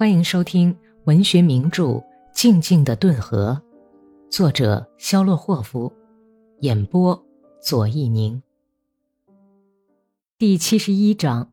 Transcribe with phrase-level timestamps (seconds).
[0.00, 0.74] 欢迎收听
[1.04, 1.84] 文学名著
[2.32, 3.60] 《静静的顿河》，
[4.34, 5.92] 作者肖洛霍夫，
[6.60, 7.22] 演播
[7.60, 8.42] 左一宁。
[10.38, 11.52] 第七十一章，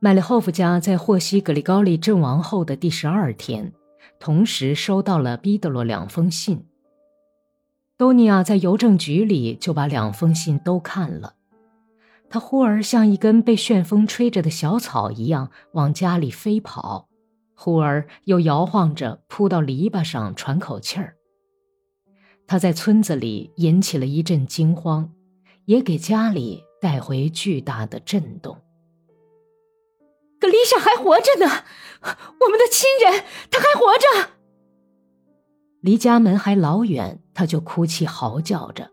[0.00, 3.72] 麦列霍夫家在获悉格里高利阵亡后的第十二天，
[4.18, 6.66] 同时收到了毕德罗两封信。
[7.96, 11.35] 多尼亚在邮政局里就把两封信都看了。
[12.28, 17.08] 他忽而像一根被旋风吹着的小草一样往家里飞跑，
[17.54, 21.16] 忽而又摇晃着扑到篱笆上喘口气儿。
[22.46, 25.12] 他在村子里引起了一阵惊慌，
[25.64, 28.56] 也给家里带回巨大的震动。
[30.38, 31.64] 格丽莎还活着呢，
[32.02, 34.30] 我们的亲人，她还活着。
[35.80, 38.90] 离家门还老远，他就哭泣嚎叫着。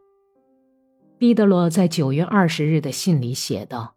[1.24, 3.96] 毕德罗在九月二十日的信里写道：“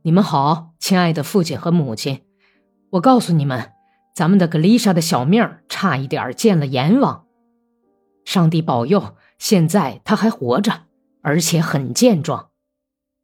[0.00, 2.22] 你们好，亲爱的父亲和母亲，
[2.92, 3.72] 我告诉你们，
[4.14, 7.26] 咱们的格丽莎的小命差一点见了阎王。
[8.24, 10.84] 上帝保佑，现在她还活着，
[11.20, 12.48] 而且很健壮。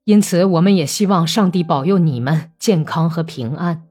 [0.05, 3.89] 因此，我们也希望上帝保佑你们健康和平安。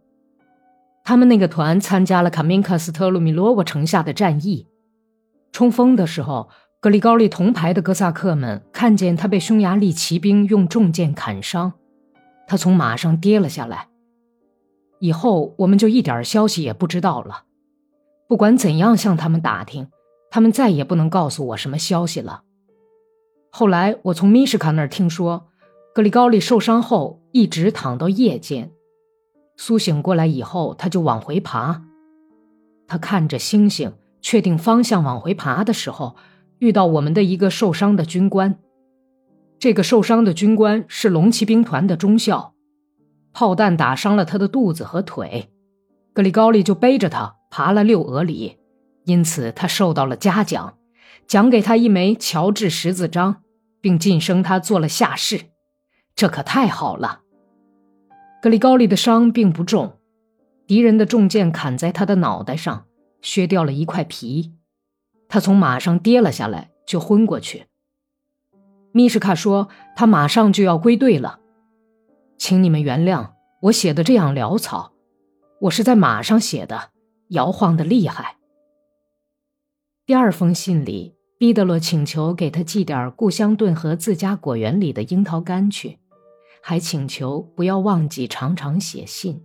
[1.03, 4.67] 他们那个团参加了卡明卡斯特鲁米罗沃城下的战役，
[5.51, 11.73] 冲锋的时候。”格里高利铜牌的哥萨克们看见他被匈牙利骑兵用重剑砍伤，
[12.47, 13.89] 他从马上跌了下来。
[14.97, 17.43] 以后我们就一点消息也不知道了。
[18.27, 19.89] 不管怎样向他们打听，
[20.31, 22.41] 他们再也不能告诉我什么消息了。
[23.51, 25.49] 后来我从米什卡那儿听说，
[25.93, 28.71] 格里高利受伤后一直躺到夜间，
[29.55, 31.83] 苏醒过来以后他就往回爬。
[32.87, 36.15] 他看着星星，确定方向往回爬的时候。
[36.61, 38.59] 遇到我们的一个受伤的军官，
[39.57, 42.53] 这个受伤的军官是龙骑兵团的中校，
[43.33, 45.49] 炮弹打伤了他的肚子和腿，
[46.13, 48.59] 格里高利就背着他爬了六俄里，
[49.05, 50.77] 因此他受到了嘉奖，
[51.25, 53.41] 奖给他一枚乔治十字章，
[53.81, 55.41] 并晋升他做了下士，
[56.15, 57.21] 这可太好了。
[58.39, 59.93] 格里高利的伤并不重，
[60.67, 62.85] 敌人的重剑砍在他的脑袋上，
[63.23, 64.53] 削掉了一块皮。
[65.31, 67.67] 他从马上跌了下来，就昏过去。
[68.91, 71.39] 米什卡说：“他马上就要归队了，
[72.37, 73.31] 请你们原谅
[73.61, 74.91] 我写的这样潦草，
[75.61, 76.89] 我是在马上写的，
[77.29, 78.35] 摇晃的厉害。”
[80.05, 85.99] 第二封信里，毕德罗请求给他寄点故乡顿河自家果园里的樱桃干去，
[86.61, 89.41] 还请求不要忘记常常写信，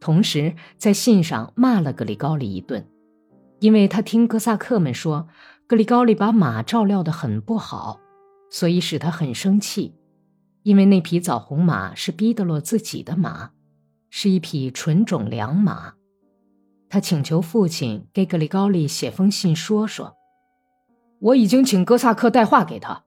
[0.00, 2.84] 同时在信上骂了格里高利一顿。
[3.64, 5.26] 因为他听哥萨克们说，
[5.66, 7.98] 格里高利把马照料得很不好，
[8.50, 9.96] 所以使他很生气。
[10.64, 13.52] 因为那匹枣红马是毕德洛自己的马，
[14.10, 15.94] 是一匹纯种良马。
[16.90, 20.14] 他请求父亲给格里高利写封信，说说
[21.20, 23.04] ：“我已经请哥萨克带话给他，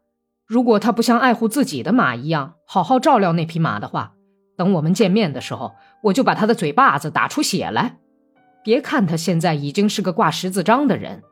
[0.48, 4.16] 如果他不像爱护自己的马一样好好照料那匹马的话，
[4.58, 5.76] 等我们见面的时候，
[6.06, 8.00] 我就把他的嘴巴子打出血来。”
[8.68, 11.24] 别看他现在已经是个挂十字章的人，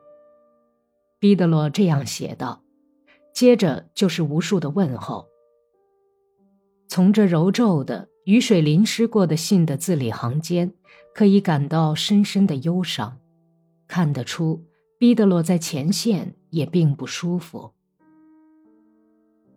[1.18, 2.62] 毕德罗这样写道，
[3.34, 5.28] 接着就是无数的问候。
[6.88, 10.72] 从这揉皱的雨水淋湿过的信的字里行间，
[11.14, 13.18] 可以感到深深的忧伤，
[13.86, 14.64] 看得出
[14.98, 17.70] 毕德罗在前线也并不舒服。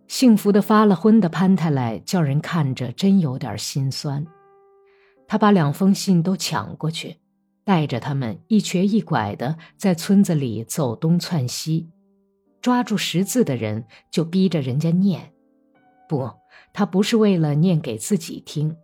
[0.09, 4.27] 幸福的发了昏的潘太来叫人看着真有点心酸，
[5.25, 7.15] 他把两封信都抢过去。
[7.69, 11.87] 带着他们一瘸一拐的在村子里走东窜西，
[12.61, 15.33] 抓住识字的人就逼着人家念。
[16.07, 16.31] 不，
[16.73, 18.75] 他不是为了念给自己听，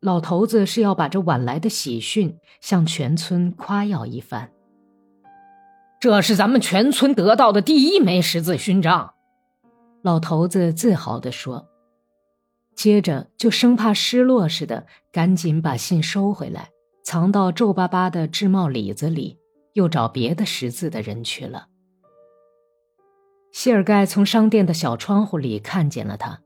[0.00, 4.50] 老头子是要把这晚来的喜讯向全村夸耀一番。
[6.00, 9.14] 这是咱们全村得到的第一枚识字勋章，
[10.02, 11.68] 老头子自豪地说。
[12.74, 16.70] 接着就生怕失落似的，赶紧把信收回来。
[17.06, 19.38] 藏到皱巴巴的制帽里子里，
[19.74, 21.68] 又找别的识字的人去了。
[23.52, 26.40] 谢尔盖从商店的小窗户里看见了他，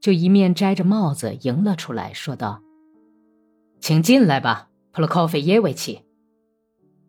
[0.00, 2.62] 就一面摘着帽子迎了出来，说道
[3.78, 6.00] ：“请进来吧，普罗科菲耶维奇。”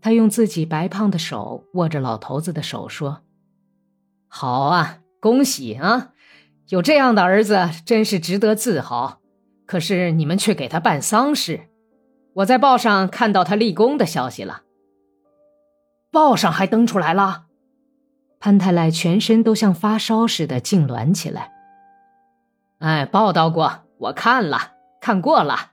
[0.02, 3.22] 他用自己白胖的手握着老头子的手说
[4.28, 6.12] ：“好啊，恭喜啊，
[6.68, 9.22] 有这样的儿子真是值得自豪。
[9.66, 11.62] 可是你们却给他办丧事。”
[12.38, 14.62] 我在报上看到他立功的消息了。
[16.12, 17.46] 报上还登出来了，
[18.40, 21.52] 潘太来全身都像发烧似的痉挛起来。
[22.78, 25.72] 哎，报道过，我看了，看过了。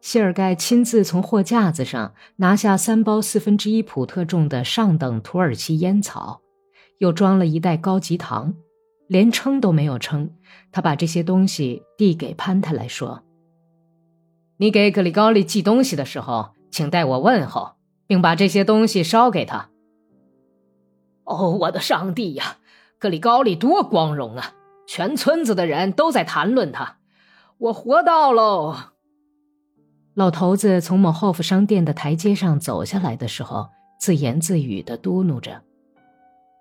[0.00, 6.40] 谢尔盖亲自从货架子上拿下三包四分之一普特重的上等土耳其烟草，
[6.98, 8.52] 又装了一袋高级糖，
[9.06, 10.28] 连称都没有称。
[10.72, 13.22] 他把这些东西递给潘太莱，说
[14.62, 17.72] ：“你给格里高利寄东西的时候，请代我问候，
[18.06, 19.70] 并把这些东西捎给他。”
[21.26, 22.58] 哦，我的上帝呀！
[22.96, 24.54] 格里高利多光荣啊！
[24.86, 26.98] 全村子的人都在谈论他，
[27.58, 28.76] 我活到喽。
[30.14, 33.68] 老头子从某后夫商店的台阶上走下来的时候，
[33.98, 35.62] 自言自语的嘟囔着。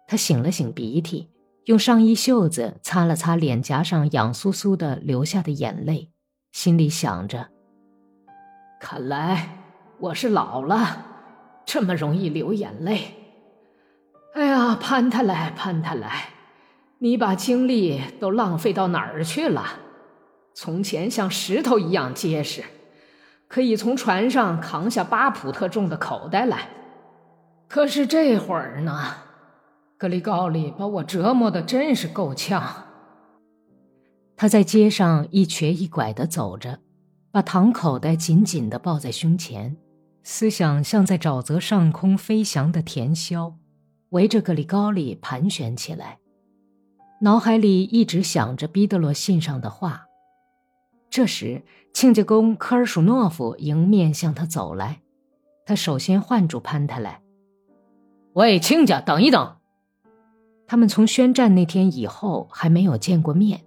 [0.07, 1.29] 他擤了擤鼻涕，
[1.65, 6.09] 用上衣袖子擦了擦脸颊上痒酥酥的流下的眼泪，
[6.51, 7.50] 心里想着：
[8.81, 9.59] 看来
[9.99, 11.05] 我是老了，
[11.67, 13.13] 这么容易流眼泪。
[14.33, 16.29] 哎呀，潘太来，潘太来，
[16.97, 19.63] 你把精力都浪费到哪儿去了？
[20.55, 22.63] 从前像石头一样结实。
[23.47, 26.69] 可以从船上扛下八普特重的口袋来，
[27.67, 29.13] 可是这会儿呢，
[29.97, 32.87] 格里高利把我折磨的真是够呛。
[34.37, 36.79] 他在街上一瘸一拐的走着，
[37.31, 39.77] 把糖口袋紧紧的抱在胸前，
[40.21, 43.53] 思想像在沼泽上空飞翔的田枭，
[44.09, 46.19] 围着格里高利盘旋起来，
[47.21, 50.07] 脑海里一直想着毕德罗信上的话。
[51.09, 51.63] 这时，
[51.93, 55.01] 亲家公科尔舒诺夫迎面向他走来，
[55.65, 57.21] 他首先唤住潘泰莱
[58.33, 59.57] ：“喂，亲家，等一等。”
[60.67, 63.61] 他们从宣战那天以后还没有见过面。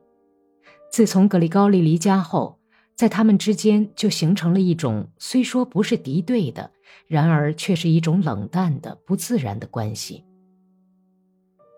[0.90, 2.58] 自从格里高利离家后，
[2.96, 6.70] 在他们之间就形成了一种虽说不是敌对的，
[7.06, 10.24] 然而却是一种冷淡的、不自然的关系。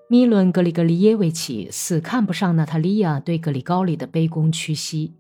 [0.09, 5.15] 米伦·格里格里耶维奇死看不上娜塔莉亚对格里高利的卑躬屈膝。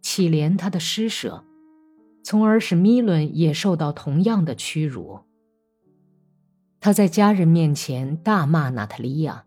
[0.00, 1.44] 乞怜他的施舍，
[2.24, 5.20] 从而使米伦也受到同样的屈辱。
[6.80, 9.44] 他在家人面前大骂娜塔莉亚：“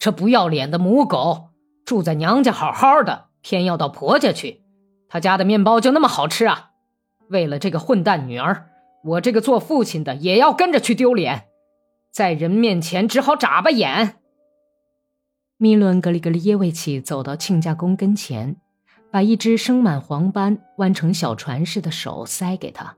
[0.00, 1.50] 这不要脸的母狗，
[1.84, 4.63] 住在娘家好好的，偏要到婆家去。
[5.08, 6.70] 他家的面包就那么好吃啊？
[7.28, 8.70] 为了这个混蛋女儿，
[9.04, 11.48] 我这个做父亲的也要跟着去丢脸，
[12.12, 14.16] 在人面前只好眨巴眼。”
[15.58, 18.56] 米伦格里格里耶维奇走到亲家公跟前。
[19.14, 22.96] 把一只生满黄斑、弯成小船似的手塞给他。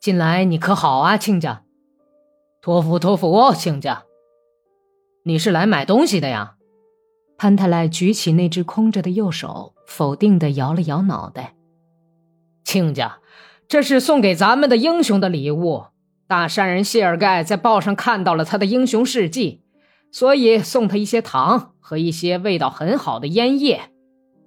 [0.00, 1.64] 近来你可好啊，亲家？
[2.62, 4.04] 托福托福，亲家。
[5.24, 6.56] 你是来买东西的呀？
[7.42, 11.54] 潘泰莱举起那只空着的右手，否定的摇了摇脑袋。
[12.62, 13.18] 亲家，
[13.66, 15.86] 这是送给咱们的英雄的礼物。
[16.28, 19.64] 大善人谢尔盖在报上看到了他的英雄事迹，
[20.12, 23.90] 所以送他一些糖和一些味道很好的烟叶。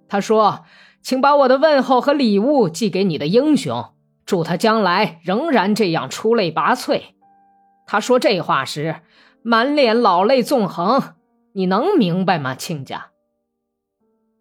[0.07, 0.63] 他说
[1.03, 3.87] ：“请把我的问候和礼物寄给你的英雄，
[4.25, 7.01] 祝他将来仍然这样出类拔萃。”
[7.85, 9.01] 他说这话时，
[9.41, 11.15] 满脸老泪纵横。
[11.57, 13.11] 你能明白吗，亲家？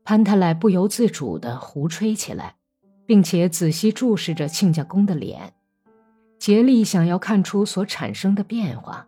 [0.03, 2.57] 潘太莱不由自主地胡吹起来，
[3.07, 5.55] 并且仔细注视着亲家公的脸，
[6.41, 9.07] 竭力想要看出所产生的变化。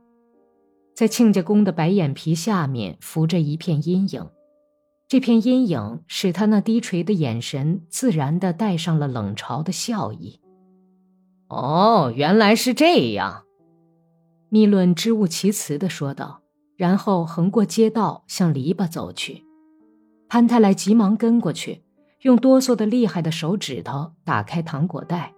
[0.94, 4.30] 在亲家公的白眼皮下面浮着一片阴影。
[5.08, 10.40] 这片阴影使他那低垂的眼神自然地带上了冷嘲的笑意。
[11.48, 13.42] 哦，原来是这样，
[14.48, 16.42] 密论支吾其词地说道，
[16.76, 19.44] 然后横过街道向篱笆走去。
[20.28, 21.84] 潘太莱急忙跟过去，
[22.22, 25.32] 用哆嗦的厉害的手指头打开糖果袋，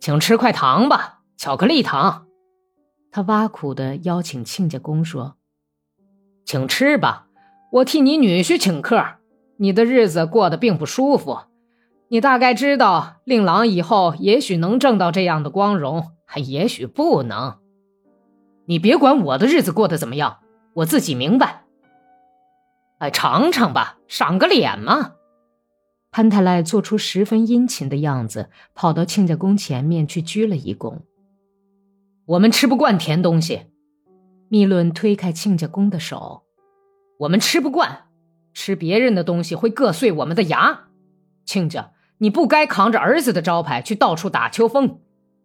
[0.00, 2.26] 请吃块糖吧，巧克力糖。
[3.12, 5.36] 他挖苦的邀请亲家公说
[6.44, 7.26] ：“请吃吧。”
[7.72, 9.00] 我替你女婿请客，
[9.58, 11.38] 你的日子过得并不舒服。
[12.08, 17.59] 你大概知道，令郎以后也许能挣到这样的光荣，还也许不能。
[18.70, 20.38] 你别管我的日子过得怎么样，
[20.74, 21.64] 我自己明白。
[22.98, 25.14] 哎，尝尝吧，赏个脸嘛。
[26.12, 30.98] 潘太赖做出十分殷勤的样子，跑到亲家公前面去鞠了一躬。
[32.26, 33.62] 我们吃不惯甜东西。
[34.48, 36.44] 密伦推开亲家公的手。
[37.18, 38.04] 我们吃不惯，
[38.54, 40.84] 吃别人的东西会硌碎我们的牙。
[41.44, 45.00] 亲家，你不该扛着儿子的招牌去到处打秋风。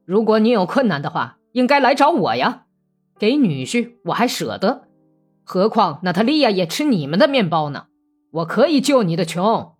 [0.06, 2.65] 如果你有困难的话，应该来找我呀。
[3.18, 4.88] 给女婿我还舍得，
[5.44, 7.88] 何况娜塔莉亚也吃你们的面包呢。
[8.32, 9.76] 我可以救你的穷。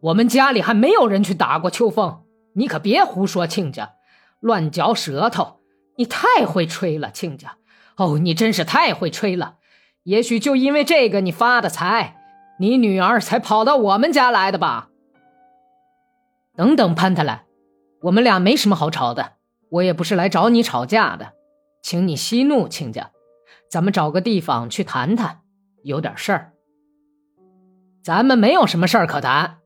[0.00, 2.24] 我们家里还没有人去打过秋风，
[2.54, 3.92] 你可别胡说，亲家，
[4.40, 5.60] 乱嚼舌头。
[5.96, 7.56] 你太会吹了，亲家。
[7.96, 9.56] 哦，你真是太会吹了。
[10.02, 12.16] 也许就因为这个，你发的财，
[12.58, 14.88] 你女儿才跑到我们家来的吧？
[16.56, 17.44] 等等，潘特莱，
[18.02, 19.34] 我们俩没什么好吵的，
[19.70, 21.32] 我也不是来找你吵架的，
[21.82, 23.10] 请你息怒，亲家，
[23.68, 25.42] 咱们找个地方去谈谈，
[25.82, 26.52] 有点事儿。
[28.02, 29.58] 咱们没有什么事儿可谈，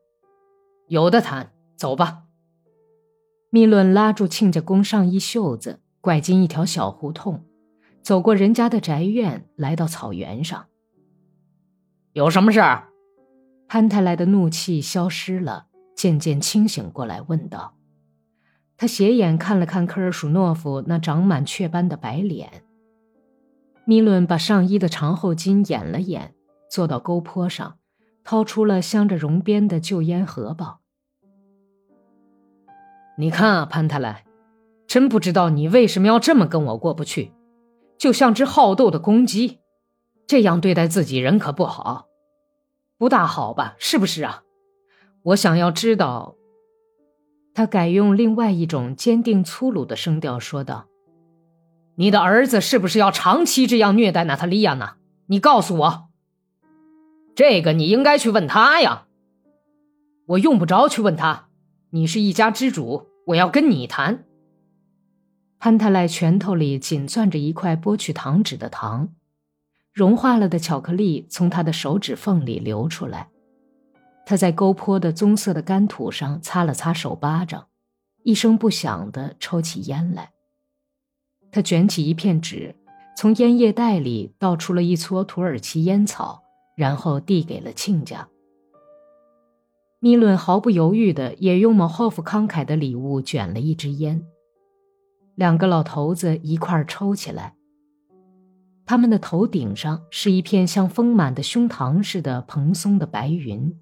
[0.88, 2.23] 有的谈，走吧。
[3.50, 7.44] 密论拉住亲家公上衣袖子，拐进一条小胡同，
[8.02, 10.66] 走过人家的宅院，来到草原上。
[12.12, 12.88] 有什么事儿？
[13.68, 17.75] 潘太来的怒气消失了，渐渐清醒过来，问道。
[18.76, 22.64] 他斜眼看了看科尔舒诺夫那长满雀斑的白脸。
[23.85, 26.35] 米伦把上衣的长后襟掩了掩，
[26.71, 27.78] 坐到沟坡上。
[28.28, 30.80] 掏出了镶着绒边的旧烟荷包。
[33.16, 34.25] 你看啊，潘太来，
[34.88, 37.30] 真不知道你为什么要这么跟我过不去，
[37.97, 39.61] 就像只好斗的公鸡，
[40.26, 42.09] 这样对待自己人可不好，
[42.99, 43.76] 不大好吧？
[43.78, 44.42] 是不是啊？
[45.23, 46.35] 我想要知道。
[47.57, 50.89] 他改用另外一种坚定粗鲁的声调说道
[51.97, 54.97] ：“你的儿子是不是要长期这样虐待娜塔莉亚呢？
[55.29, 56.09] 你告诉我。”
[57.35, 59.07] 这个你应该去问他呀。
[60.27, 61.49] 我用不着去问他，
[61.93, 64.27] 你是一家之主，我要跟你谈。
[65.59, 69.09] 潘太莱拳头里紧攥着一块剥去糖纸的糖，
[69.95, 73.31] 融化了的巧克力从他的手指缝里流出来。
[74.26, 77.68] 他在沟坡的棕色的干土上擦了擦手巴掌，
[78.25, 80.33] 一声不响地抽起烟来。
[81.50, 82.76] 他卷起一片纸，
[83.16, 86.42] 从烟叶袋里倒出了一撮土耳其烟草。
[86.76, 88.28] 然后递给了亲家。
[89.99, 94.23] 米伦毫不犹豫地也用莫霍夫慷慨的礼物卷了一支烟。
[95.37, 97.54] 两个老头子一块抽起来。
[98.85, 103.75] 他们的头顶上是一片像丰满的胸膛似的蓬松的白云，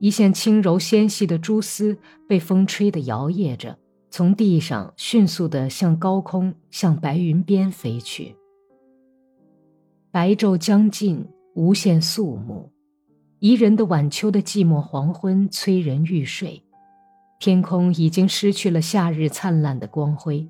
[0.00, 1.96] 一线轻柔纤细的蛛丝
[2.28, 3.78] 被风吹得摇曳着，
[4.10, 8.34] 从地上迅速地向高空、向白云边飞去。
[10.10, 11.28] 白昼将近。
[11.52, 12.70] 无限肃穆，
[13.40, 16.62] 宜人的晚秋的寂寞黄昏催人欲睡，
[17.40, 20.48] 天空已经失去了夏日灿烂的光辉，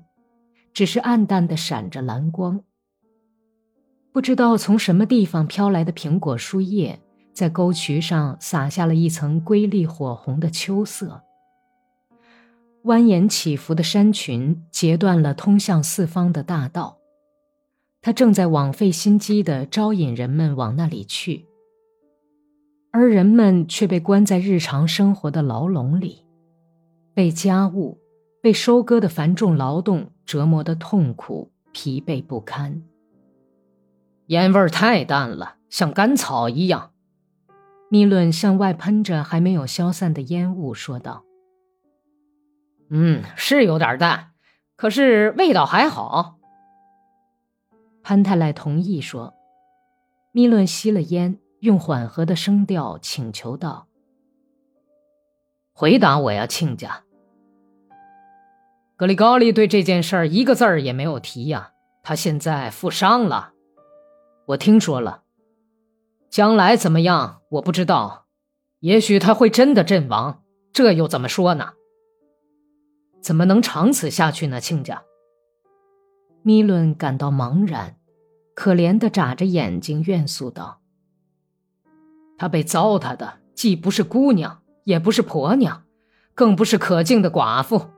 [0.71, 2.61] 只是暗淡的闪着蓝光。
[4.13, 7.01] 不知道从什么地方飘来的苹果树叶，
[7.33, 11.23] 在沟渠上洒下了一层瑰丽火红的秋色。
[12.83, 16.97] 蜿蜒起伏的山群截断了通向四方的大道。
[18.01, 21.45] 他正在枉费心机地招引人们往那里去，
[22.91, 26.25] 而人们却被关在日常生活的牢笼里，
[27.13, 27.99] 被家务、
[28.41, 32.81] 被收割的繁重劳动折磨得痛苦、疲惫不堪。
[34.27, 36.90] 烟味儿太淡了，像干草一样。
[37.93, 41.25] 米伦向外喷着还没有消散的烟雾，说道
[42.89, 44.31] ：“嗯，是有点淡，
[44.77, 46.39] 可是味道还好。”
[48.01, 49.33] 潘太赖同意说
[50.31, 53.87] ：“米伦吸了烟，用缓和的声调请求道
[55.75, 57.03] ：‘回答我呀，亲家。’
[58.95, 61.73] 格里高利对这件事儿一个字儿也没有提呀。
[62.03, 63.51] 他现在负伤了，
[64.45, 65.23] 我听说了。
[66.29, 68.27] 将来怎么样，我不知道。
[68.79, 70.43] 也许他会真的阵亡，
[70.73, 71.73] 这又怎么说呢？
[73.21, 75.03] 怎么能长此下去呢，亲家？”
[76.41, 77.97] 米伦感到茫然，
[78.55, 80.81] 可怜的眨着眼睛，怨诉道
[82.39, 85.83] ：“他被糟蹋的，既不是姑娘，也不是婆娘，
[86.33, 87.91] 更不是可敬的寡妇。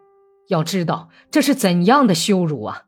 [0.50, 2.88] 要知道这是怎样的羞辱啊！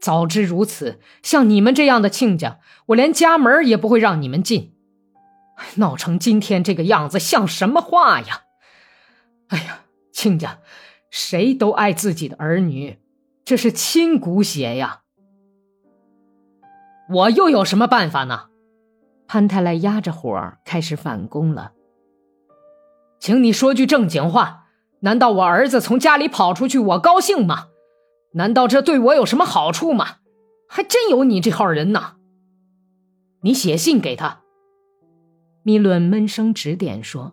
[0.00, 4.73] 早知如此，像你们这样的亲家，我连家门也不会让你们进。
[5.76, 8.42] 闹成今天这个样子，像什么话呀？
[9.48, 9.80] 哎呀，
[10.12, 10.58] 亲家，
[11.10, 12.98] 谁都爱自己的儿女。”
[13.44, 15.02] 这是亲骨血呀！
[17.10, 18.46] 我又有什么办法呢？
[19.26, 21.72] 潘太来压着火开始反攻了。
[23.20, 24.68] 请你说句正经话，
[25.00, 27.66] 难道我儿子从家里跑出去，我高兴吗？
[28.32, 30.20] 难道这对我有什么好处吗？
[30.66, 32.16] 还真有你这号人呢！
[33.42, 34.43] 你写信给他。
[35.66, 37.32] 米伦闷声指点说，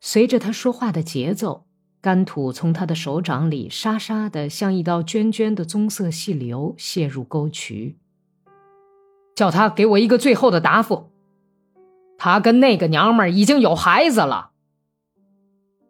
[0.00, 1.66] 随着他说话的节奏。
[2.02, 7.98] 干土从他的手掌里沙沙的，像一道涓涓的棕色细流泻入沟渠。
[9.36, 11.12] 叫他给我一个最后的答复。
[12.18, 14.50] 他跟那个娘们已经有孩子了，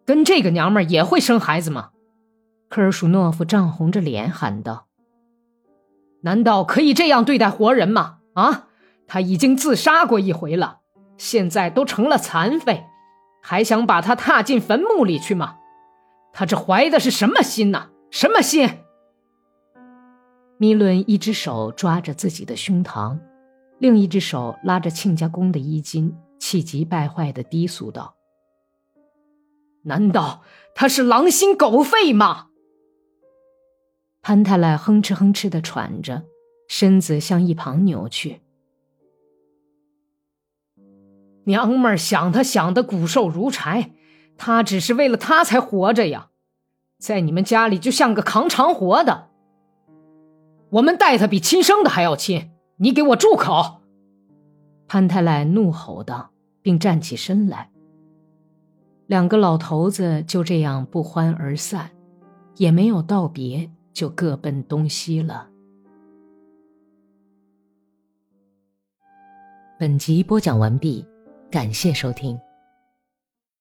[0.05, 1.91] 跟这个娘们也会生孩子吗？
[2.69, 4.89] 科尔舒诺夫涨红着脸喊道
[6.23, 8.19] ：“难道可以这样对待活人吗？
[8.35, 8.67] 啊，
[9.07, 10.80] 他已经自杀过一回了，
[11.21, 12.87] 现在都成了残废，
[13.43, 15.59] 还想把他踏进坟墓里去吗？”
[16.33, 17.91] 他这怀的是什么心呐？
[18.11, 18.79] 什么心？
[20.57, 23.19] 米伦一只手抓着自己的胸膛，
[23.79, 28.15] 另一只手拉着亲家公的衣襟，气急败坏的低诉道
[29.85, 30.41] ：“难道
[30.75, 32.47] 他是狼心狗肺吗？”
[34.23, 36.23] 潘太来哼哧哼哧的喘着，
[36.69, 38.41] 身子向一旁扭去。
[41.51, 43.91] 娘们儿想他想的骨瘦如柴，
[44.39, 46.29] 他只是为了他才活着呀，
[46.99, 49.29] 在你们家里就像个扛长活的。
[50.71, 53.81] 我们待他比亲生的还要亲，你给我住口！
[54.87, 56.31] 潘太来怒吼道，
[56.63, 57.71] 并站起身来。
[59.09, 61.91] 两个老头子就这样不欢而散，
[62.57, 65.49] 也没有道别，就各奔东西了。
[69.81, 71.05] 本集播讲完毕，
[71.51, 72.41] 感谢收听。